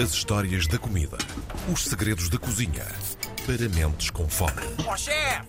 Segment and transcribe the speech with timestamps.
[0.00, 1.18] As histórias da comida.
[1.72, 2.84] Os segredos da cozinha.
[3.44, 4.52] Para mentes com fome.
[4.86, 5.48] Ó chefe!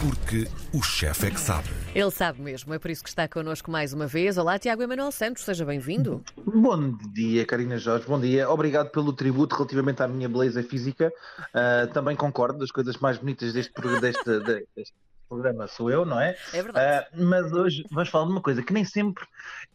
[0.00, 1.68] Porque o chefe é que sabe.
[1.94, 4.36] Ele sabe mesmo, é por isso que está connosco mais uma vez.
[4.36, 6.24] Olá, Tiago Emanuel Santos, seja bem-vindo.
[6.44, 8.50] Bom dia, Karina Jorge, bom dia.
[8.50, 11.12] Obrigado pelo tributo relativamente à minha beleza física.
[11.54, 14.40] Uh, também concordo, das coisas mais bonitas deste, deste,
[14.74, 14.94] deste
[15.28, 16.36] programa sou eu, não é?
[16.52, 17.06] É verdade.
[17.16, 19.24] Uh, mas hoje vamos falar de uma coisa que nem sempre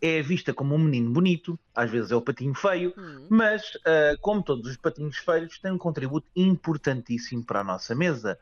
[0.01, 3.27] é vista como um menino bonito, às vezes é o patinho feio, Hum.
[3.29, 8.37] mas uh, como todos os patinhos feios, tem um contributo importantíssimo para a nossa mesa.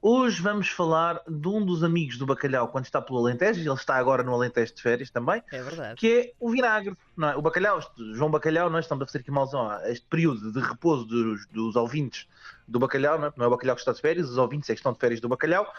[0.00, 3.74] Hoje vamos falar de um dos amigos do bacalhau quando está pelo Alentejo, e ele
[3.74, 5.94] está agora no Alentejo de férias também, É verdade.
[5.96, 6.96] que é o vinagre.
[7.16, 7.36] Não é?
[7.36, 7.80] O bacalhau,
[8.14, 11.76] João Bacalhau, nós estamos a fazer aqui malzão a este período de repouso dos, dos
[11.76, 12.26] ouvintes
[12.68, 13.32] do bacalhau, não é?
[13.36, 15.20] Não é o bacalhau que está de férias, os ouvintes é que estão de férias
[15.20, 15.72] do bacalhau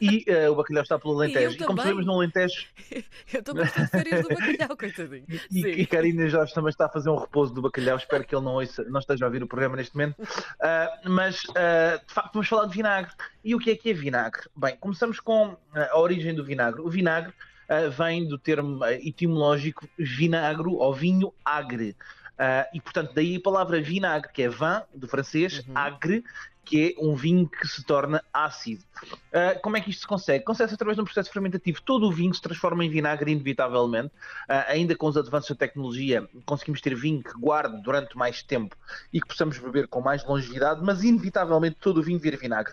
[0.00, 1.56] e eh, o bacalhau está pelo Alentejo.
[1.56, 1.84] E eu como também.
[1.84, 2.66] sabemos, no Alentejo,
[3.32, 5.24] Eu estou bastante férias do bacalhau, coitadinho.
[5.50, 7.96] e, e Karina Jorge também está a fazer um repouso do bacalhau.
[7.96, 10.16] Espero que ele não, ouça, não esteja a ouvir o programa neste momento.
[10.60, 13.12] Ah, mas, ah, de facto, vamos falar de vinagre.
[13.42, 14.42] E o que é que é vinagre?
[14.54, 16.80] Bem, começamos com a origem do vinagre.
[16.82, 17.32] O vinagre
[17.68, 21.96] ah, vem do termo ah, etimológico vinagro ou vinho agre.
[22.38, 25.72] Ah, e, portanto, daí a palavra vinagre, que é vin, do francês, Uhum.
[25.74, 26.24] agre,
[26.64, 28.82] que é um vinho que se torna ácido.
[29.04, 30.44] Uh, como é que isto se consegue?
[30.44, 31.82] Consegue-se através de um processo fermentativo.
[31.82, 34.08] Todo o vinho se transforma em vinagre, inevitavelmente.
[34.48, 38.76] Uh, ainda com os avanços da tecnologia, conseguimos ter vinho que guarde durante mais tempo
[39.12, 42.72] e que possamos beber com mais longevidade, mas inevitavelmente todo o vinho vira vinagre.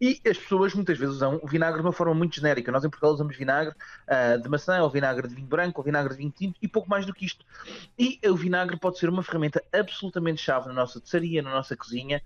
[0.00, 2.72] E as pessoas muitas vezes usam o vinagre de uma forma muito genérica.
[2.72, 3.74] Nós em Portugal usamos vinagre
[4.08, 6.88] uh, de maçã, ou vinagre de vinho branco, ou vinagre de vinho tinto e pouco
[6.88, 7.44] mais do que isto.
[7.98, 12.22] E o vinagre pode ser uma ferramenta absolutamente chave na nossa doçaria, na nossa cozinha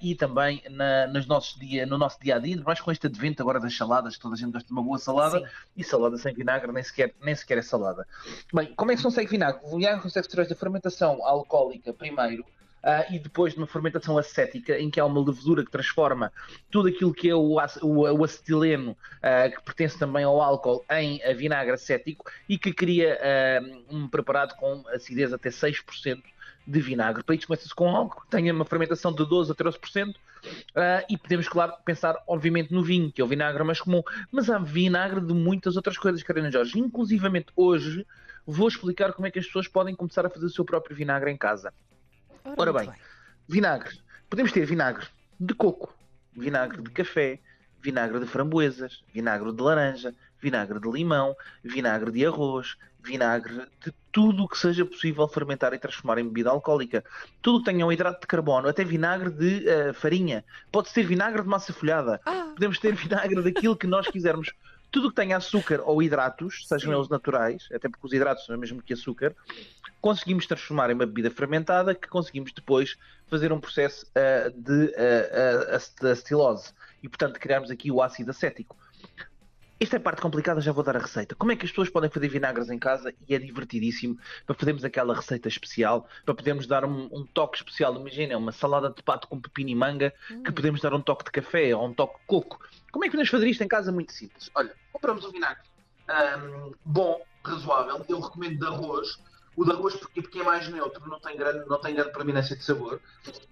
[0.00, 0.23] e também
[0.70, 3.76] na, nos nossos dia, no nosso dia a dia, mais com este advento agora das
[3.76, 5.46] saladas, toda a gente gosta de uma boa salada, Sim.
[5.76, 8.06] e salada sem vinagre nem sequer, nem sequer é salada.
[8.52, 9.60] Bem, como é que se consegue vinagre?
[9.64, 12.44] O vinagre consegue-se através da fermentação alcoólica primeiro.
[12.86, 16.30] ah, e depois de uma fermentação acética, em que há uma levedura que transforma
[16.70, 21.18] tudo aquilo que é o, o- o acetileno, ah, que pertence também ao álcool, em
[21.34, 26.22] vinagre acético e que cria ah, um preparado com acidez até 6%
[26.66, 27.22] de vinagre.
[27.22, 30.14] Para isto começa-se com algo que tenha uma fermentação de 12 a 13%.
[30.74, 34.50] Ah, e podemos, claro, pensar, obviamente, no vinho, que é o vinagre mais comum, mas
[34.50, 36.78] há vinagre de muitas outras coisas, Karina Jorge.
[36.78, 38.06] Inclusivamente hoje
[38.46, 41.30] vou explicar como é que as pessoas podem começar a fazer o seu próprio vinagre
[41.30, 41.72] em casa.
[42.56, 43.00] Ora muito bem.
[43.48, 43.98] Vinagre.
[44.28, 45.06] Podemos ter vinagre
[45.38, 45.94] de coco,
[46.32, 47.40] vinagre de café,
[47.80, 54.44] vinagre de framboesas, vinagre de laranja, vinagre de limão, vinagre de arroz, vinagre de tudo
[54.44, 57.04] o que seja possível fermentar e transformar em bebida alcoólica.
[57.42, 60.44] Tudo que tenha um hidrato de carbono, até vinagre de eh, farinha.
[60.72, 62.20] Pode ser vinagre de massa folhada.
[62.24, 64.52] Ah, Podemos ter vinagre daquilo que nós quisermos.
[64.90, 66.96] Tudo que tenha açúcar ou hidratos, sejam Sim.
[66.96, 69.34] eles naturais, até porque os hidratos são o mesmo que açúcar,
[70.00, 75.74] conseguimos transformar em uma bebida fermentada que conseguimos depois fazer um processo ah, de ah,
[75.76, 76.72] acet- acetilose
[77.02, 78.76] e, portanto, criarmos aqui o ácido acético.
[79.80, 81.34] Esta é a parte complicada, já vou dar a receita.
[81.34, 84.84] Como é que as pessoas podem fazer vinagres em casa e é divertidíssimo para fazermos
[84.84, 87.94] aquela receita especial, para podermos dar um, um toque especial.
[87.96, 90.14] Imagina, uma salada de pato com pepino e manga,
[90.44, 92.60] que podemos dar um toque de café ou um toque de coco.
[92.92, 93.90] Como é que podemos fazer isto em casa?
[93.90, 94.50] Muito simples.
[94.54, 95.74] Olha, compramos um vinagre
[96.08, 98.04] ahm, bom, razoável.
[98.08, 99.18] Eu recomendo de arroz.
[99.56, 102.56] O de arroz porque, porque é mais neutro, não tem grande, não tem grande predominância
[102.56, 103.00] de sabor.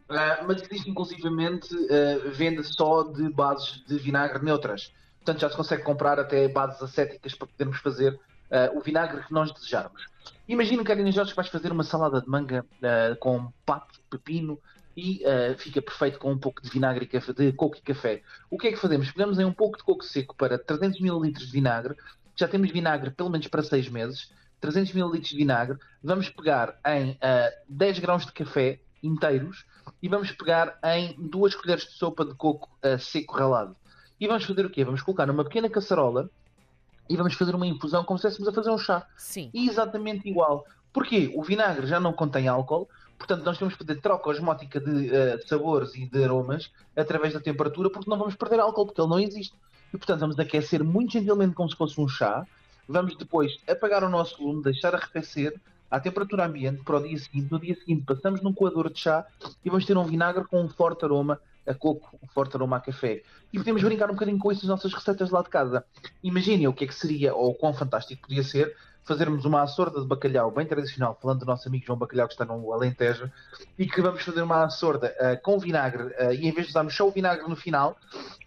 [0.08, 4.92] Ah, mas existe inclusivamente ah, venda só de bases de vinagre neutras.
[5.24, 8.18] Portanto, já se consegue comprar até bases acéticas para podermos fazer
[8.50, 10.04] ah, o vinagre que nós desejarmos.
[10.48, 14.58] Imagina, Karina Jorge, que vais fazer uma salada de manga ah, com pato, pepino
[14.96, 18.22] e ah, fica perfeito com um pouco de vinagre de coco e café.
[18.50, 19.10] O que é que fazemos?
[19.12, 21.96] Pegamos em um pouco de coco seco para 300 ml de vinagre.
[22.36, 24.32] Já temos vinagre pelo menos para 6 meses.
[24.60, 25.78] 300 ml de vinagre.
[26.02, 29.64] Vamos pegar em ah, 10 grãos de café inteiros
[30.02, 32.68] e vamos pegar em duas colheres de sopa de coco
[32.98, 33.76] seco ralado.
[34.22, 34.84] E vamos fazer o quê?
[34.84, 36.30] Vamos colocar numa pequena caçarola
[37.10, 39.04] e vamos fazer uma infusão como se estivéssemos a fazer um chá.
[39.16, 39.50] sim.
[39.52, 40.64] Exatamente igual.
[40.92, 41.32] Porquê?
[41.34, 42.88] O vinagre já não contém álcool,
[43.18, 47.40] portanto nós temos que fazer troca osmótica de eh, sabores e de aromas através da
[47.40, 49.56] temperatura, porque não vamos perder álcool, porque ele não existe.
[49.92, 52.46] E portanto vamos aquecer muito gentilmente como se fosse um chá.
[52.86, 55.60] Vamos depois apagar o nosso lume, deixar arrefecer
[55.90, 57.50] à temperatura ambiente para o dia seguinte.
[57.50, 59.26] No dia seguinte passamos num coador de chá
[59.64, 62.80] e vamos ter um vinagre com um forte aroma a coco, um forte aroma a
[62.80, 63.22] café.
[63.52, 65.84] E podemos brincar um bocadinho com isso nas nossas receitas lá de casa.
[66.22, 68.74] Imaginem o que é que seria, ou o quão fantástico podia ser,
[69.04, 72.44] fazermos uma açorda de bacalhau bem tradicional, falando do nosso amigo João Bacalhau que está
[72.44, 73.30] no Alentejo,
[73.78, 76.94] e que vamos fazer uma açorda ah, com vinagre, ah, e em vez de usarmos
[76.94, 77.96] só o vinagre no final,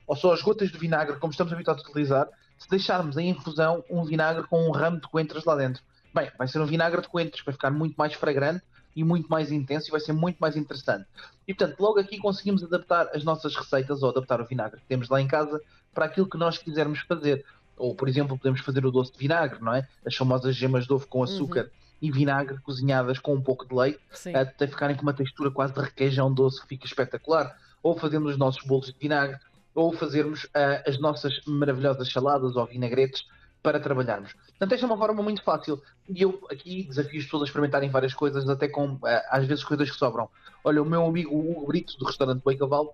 [0.08, 3.84] ou só as gotas de vinagre, como estamos habituados a utilizar, se deixarmos em infusão
[3.90, 5.84] um vinagre com um ramo de coentros lá dentro.
[6.14, 8.64] Bem, vai ser um vinagre de coentros, vai ficar muito mais fragrante
[8.96, 11.06] e muito mais intenso e vai ser muito mais interessante.
[11.48, 15.10] E portanto, logo aqui conseguimos adaptar as nossas receitas ou adaptar o vinagre que temos
[15.10, 15.62] lá em casa
[15.94, 17.46] para aquilo que nós quisermos fazer.
[17.78, 19.88] Ou, por exemplo, podemos fazer o doce de vinagre, não é?
[20.06, 21.70] As famosas gemas de ovo com açúcar uhum.
[22.02, 24.00] e vinagre cozinhadas com um pouco de leite,
[24.34, 27.58] até ficarem com uma textura quase de requeijão doce que fica espetacular.
[27.84, 29.38] Ou fazemos os nossos bolos de vinagre,
[29.74, 33.26] ou fazermos uh, as nossas maravilhosas saladas ou vinagretes
[33.62, 34.34] para trabalharmos.
[34.58, 35.82] Portanto, esta é uma forma muito fácil.
[36.10, 39.00] E eu aqui desafio as pessoas a experimentarem várias coisas, até com, uh,
[39.30, 40.30] às vezes, coisas que sobram.
[40.64, 42.92] Olha, o meu amigo Hugo Brito, do restaurante Boi Cavalo,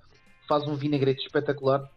[0.47, 1.89] faz um vinagrete espetacular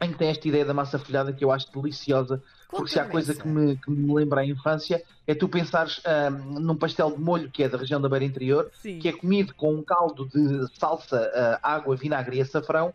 [0.00, 3.04] em que tem esta ideia da massa folhada que eu acho deliciosa, porque se há
[3.04, 6.00] coisa que me, que me lembra a infância é tu pensares
[6.30, 8.98] um, num pastel de molho que é da região da beira interior, Sim.
[8.98, 12.92] que é comido com um caldo de salsa, uh, água, vinagre e açafrão,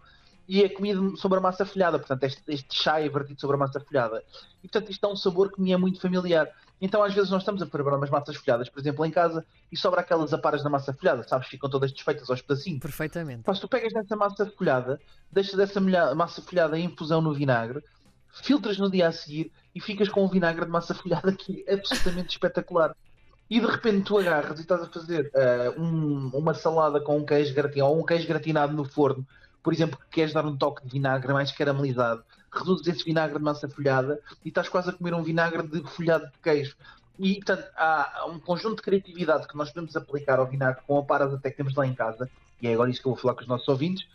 [0.50, 3.60] e é comido sobre a massa folhada, portanto este, este chá é vertido sobre a
[3.60, 4.24] massa folhada.
[4.64, 6.50] E portanto isto é um sabor que me é muito familiar.
[6.82, 9.78] Então às vezes nós estamos a preparar umas massas folhadas, por exemplo, em casa, e
[9.78, 12.80] sobra aquelas aparas na massa folhada, sabes, ficam todas desfeitas aos pedacinhos.
[12.80, 13.44] Perfeitamente.
[13.46, 15.00] Mas tu pegas nessa massa folhada,
[15.32, 15.80] deixas essa
[16.16, 17.84] massa folhada em infusão no vinagre,
[18.42, 21.76] filtras no dia a seguir e ficas com um vinagre de massa folhada que é
[21.76, 22.96] absolutamente espetacular.
[23.48, 27.26] E de repente tu agarras e estás a fazer uh, um, uma salada com um
[27.26, 29.28] queijo gratinado ou um queijo gratinado no forno
[29.64, 33.44] por exemplo, que queres dar um toque de vinagre mais caramelizado, reduzes esse vinagre de
[33.44, 36.76] massa folhada e estás quase a comer um vinagre de folhado de queijo.
[37.18, 41.34] E, portanto, há um conjunto de criatividade que nós podemos aplicar ao vinagre com aparas
[41.34, 42.30] até que temos lá em casa,
[42.62, 44.08] e é agora isso que eu vou falar com os nossos ouvintes,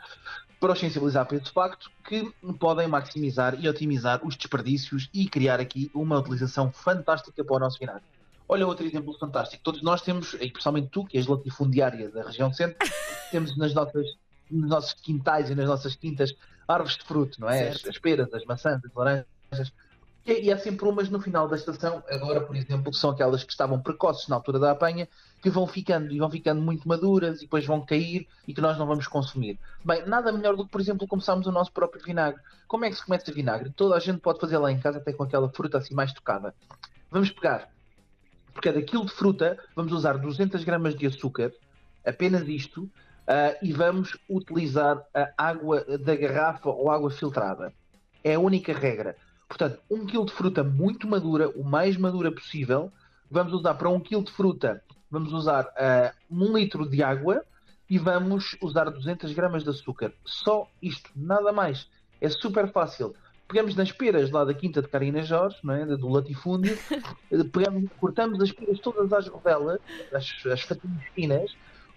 [0.59, 5.61] para os sensibilizar para esse facto, que podem maximizar e otimizar os desperdícios e criar
[5.61, 8.03] aqui uma utilização fantástica para o nosso vinagre.
[8.49, 9.63] Olha outro exemplo fantástico.
[9.63, 12.79] Todos nós temos, e principalmente tu, que és latifundiária da região centro,
[13.31, 14.07] temos nas nossas
[14.51, 16.35] nos nossos quintais e nas nossas quintas
[16.67, 17.69] árvores de fruto, não é?
[17.69, 19.73] As, as, peras, as maçãs, as laranjas.
[20.27, 23.45] E, e há sempre umas no final da estação, agora, por exemplo, que são aquelas
[23.45, 25.07] que estavam precoces na altura da apanha,
[25.43, 28.79] que vão ficando e vão ficando muito maduras e depois vão cair e que nós
[28.79, 29.59] não vamos consumir.
[29.85, 32.41] Bem, nada melhor do que, por exemplo, começarmos o nosso próprio vinagre.
[32.67, 33.71] Como é que se começa vinagre?
[33.71, 36.55] Toda a gente pode fazer lá em casa, até com aquela fruta assim mais tocada.
[37.11, 37.69] Vamos pegar,
[38.55, 41.53] por cada quilo de fruta, vamos usar 200 gramas de açúcar,
[42.07, 42.91] apenas isto,
[43.29, 47.73] uh, e vamos utilizar a água da garrafa ou água filtrada.
[48.23, 49.17] É a única regra.
[49.49, 52.91] Portanto, um quilo de fruta muito madura, o mais madura possível,
[53.31, 57.45] vamos usar para um quilo de fruta, vamos usar uh, um litro de água
[57.89, 60.13] e vamos usar 200 gramas de açúcar.
[60.25, 61.89] Só isto, nada mais.
[62.21, 63.15] É super fácil.
[63.47, 65.85] Pegamos nas peras lá da Quinta de Carina Jorge, não é?
[65.85, 66.79] do latifúndio,
[67.53, 69.79] pegamos, cortamos as peras todas às rodelas,
[70.13, 71.55] as, as fatias finas,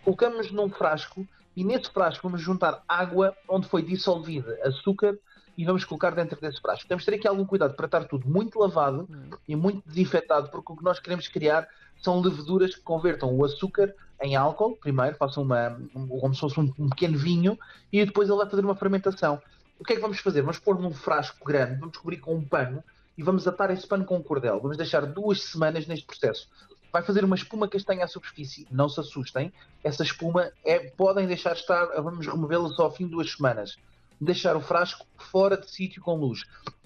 [0.07, 5.18] colocamos num frasco e nesse frasco vamos juntar água onde foi dissolvida açúcar
[5.57, 6.88] e vamos colocar dentro desse frasco.
[6.88, 9.06] Temos de ter aqui algum cuidado para estar tudo muito lavado
[9.45, 11.68] e muito desinfetado, porque o que nós queremos criar
[12.01, 15.77] são leveduras que convertam o açúcar em álcool, primeiro, façam uma,
[16.21, 17.59] como se fosse um, um pequeno vinho,
[17.92, 19.42] e depois ele vai fazer uma fermentação.
[19.77, 20.42] O que é que vamos fazer?
[20.42, 22.81] Vamos pôr num frasco grande, vamos cobrir com um pano
[23.18, 24.62] e vamos atar esse pano com um cordel.
[24.62, 26.48] Vamos deixar duas semanas neste processo
[26.91, 28.67] vai fazer uma espuma castanha à superfície.
[28.71, 29.51] Não se assustem.
[29.83, 33.77] Essa espuma é, podem deixar estar, vamos removê-la só ao fim de duas semanas.
[34.19, 36.43] Deixar o frasco fora de sítio com luz.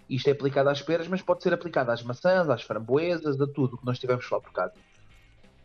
[0.09, 3.77] Isto é aplicado às peras, mas pode ser aplicado às maçãs, às framboesas, a tudo
[3.77, 4.73] que nós tivermos lá por casa.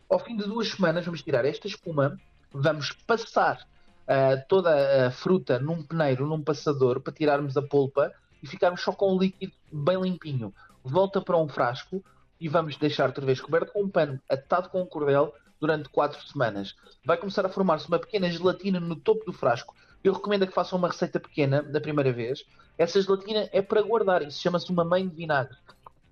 [0.09, 2.17] Ao fim de duas semanas, vamos tirar esta espuma,
[2.53, 3.67] vamos passar
[4.07, 8.93] uh, toda a fruta num peneiro, num passador, para tirarmos a polpa e ficarmos só
[8.93, 10.55] com o líquido bem limpinho.
[10.85, 12.05] Volta para um frasco,
[12.41, 16.27] e vamos deixar outra vez coberto com um pano atado com um cordel durante 4
[16.27, 16.75] semanas.
[17.05, 19.75] Vai começar a formar-se uma pequena gelatina no topo do frasco.
[20.05, 22.45] Eu recomendo que façam uma receita pequena da primeira vez.
[22.77, 25.57] Essa gelatina é para guardar, isso chama-se uma mãe de vinagre.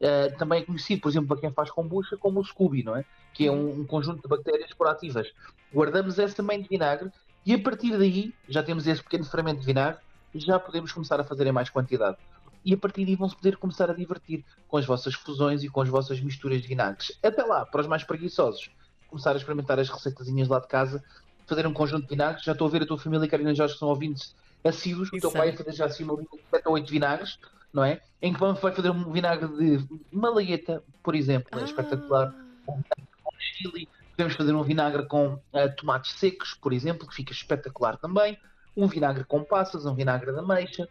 [0.00, 3.04] Uh, também é conhecido, por exemplo, para quem faz kombucha, como o Scooby, não é?
[3.32, 5.32] Que é um, um conjunto de bactérias proativas.
[5.72, 7.10] Guardamos essa mãe de vinagre
[7.46, 10.00] e a partir daí, já temos esse pequeno fermento de vinagre,
[10.34, 12.16] já podemos começar a fazer em mais quantidade
[12.64, 15.80] e a partir daí vão-se poder começar a divertir com as vossas fusões e com
[15.80, 17.18] as vossas misturas de vinagres.
[17.22, 18.70] Até lá, para os mais preguiçosos,
[19.08, 21.02] começar a experimentar as receitazinhas lá de casa,
[21.46, 22.44] fazer um conjunto de vinagres.
[22.44, 25.08] Já estou a ver a tua família, Karina Jorge, que são ouvintes assíduos.
[25.12, 27.38] O teu pai vai fazer já assim uma linha de 7 ou 8 vinagres,
[27.72, 28.00] não é?
[28.22, 31.60] Em que vai fazer um vinagre de malagueta, por exemplo, é ah.
[31.60, 32.34] é espetacular.
[32.66, 32.82] Um
[33.22, 33.88] com chili.
[34.16, 35.40] Podemos fazer um vinagre com uh,
[35.76, 38.38] tomates secos, por exemplo, que fica espetacular também.
[38.76, 40.88] Um vinagre com passas, um vinagre de ameixa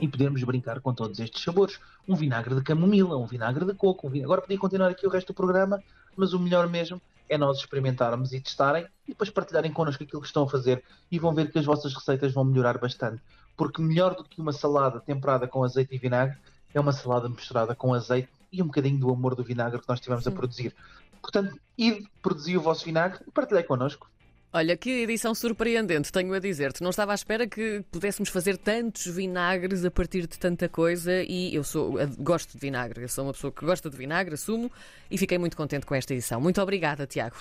[0.00, 1.78] e podermos brincar com todos estes sabores.
[2.08, 4.06] Um vinagre de camomila, um vinagre de coco.
[4.06, 4.26] Um vinagre...
[4.26, 5.82] Agora podia continuar aqui o resto do programa,
[6.16, 10.26] mas o melhor mesmo é nós experimentarmos e testarem e depois partilharem connosco aquilo que
[10.26, 13.22] estão a fazer e vão ver que as vossas receitas vão melhorar bastante.
[13.56, 16.36] Porque melhor do que uma salada temperada com azeite e vinagre
[16.74, 19.98] é uma salada misturada com azeite e um bocadinho do amor do vinagre que nós
[19.98, 20.74] estivemos a produzir.
[21.22, 24.10] Portanto, ide, produzi o vosso vinagre e partilhei connosco.
[24.54, 26.82] Olha, que edição surpreendente, tenho a dizer-te.
[26.82, 31.54] Não estava à espera que pudéssemos fazer tantos vinagres a partir de tanta coisa e
[31.54, 33.02] eu sou gosto de vinagre.
[33.02, 34.70] Eu sou uma pessoa que gosta de vinagre, assumo,
[35.10, 36.38] e fiquei muito contente com esta edição.
[36.38, 37.36] Muito obrigada, Tiago.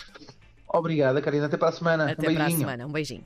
[0.69, 1.47] Obrigada, Karina.
[1.47, 2.11] Até para a semana.
[2.11, 2.87] Até um para a semana.
[2.87, 3.25] Um beijinho.